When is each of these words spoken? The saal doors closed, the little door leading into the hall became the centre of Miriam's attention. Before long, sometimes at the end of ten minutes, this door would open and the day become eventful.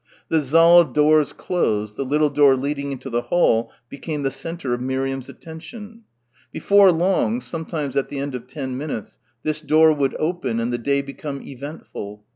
The 0.29 0.41
saal 0.41 0.83
doors 0.85 1.31
closed, 1.31 1.95
the 1.95 2.03
little 2.03 2.31
door 2.31 2.55
leading 2.55 2.91
into 2.91 3.07
the 3.07 3.21
hall 3.21 3.71
became 3.87 4.23
the 4.23 4.31
centre 4.31 4.73
of 4.73 4.81
Miriam's 4.81 5.29
attention. 5.29 6.05
Before 6.51 6.91
long, 6.91 7.39
sometimes 7.39 7.95
at 7.95 8.09
the 8.09 8.17
end 8.17 8.33
of 8.33 8.47
ten 8.47 8.75
minutes, 8.75 9.19
this 9.43 9.61
door 9.61 9.93
would 9.93 10.15
open 10.17 10.59
and 10.59 10.73
the 10.73 10.79
day 10.79 11.03
become 11.03 11.43
eventful. 11.43 12.23